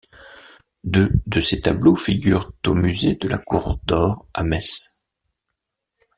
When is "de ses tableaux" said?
1.27-1.95